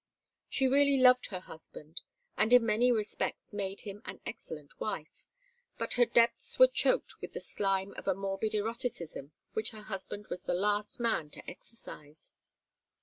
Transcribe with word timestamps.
She 0.49 0.67
really 0.67 0.97
loved 0.97 1.27
her 1.27 1.41
husband, 1.41 2.01
and 2.35 2.51
in 2.51 2.65
many 2.65 2.91
respects 2.91 3.53
made 3.53 3.81
him 3.81 4.01
an 4.03 4.19
excellent 4.25 4.79
wife, 4.79 5.27
but 5.77 5.93
her 5.93 6.07
depths 6.07 6.57
were 6.57 6.65
choked 6.65 7.21
with 7.21 7.33
the 7.33 7.39
slime 7.39 7.93
of 7.97 8.07
a 8.07 8.15
morbid 8.15 8.55
eroticism 8.55 9.31
which 9.53 9.69
her 9.69 9.83
husband 9.83 10.25
was 10.27 10.41
the 10.41 10.55
last 10.55 10.99
man 10.99 11.29
to 11.29 11.47
exorcise. 11.47 12.31